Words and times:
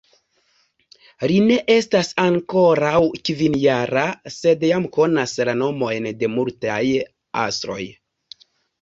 Li 1.31 1.35
ne 1.49 1.57
estas 1.73 2.09
ankoraŭ 2.23 2.95
kvinjara, 3.29 4.07
sed 4.39 4.67
jam 4.71 4.91
konas 4.99 5.39
la 5.53 5.59
nomojn 5.63 6.13
de 6.25 6.35
multaj 6.41 6.85
astroj. 7.49 7.83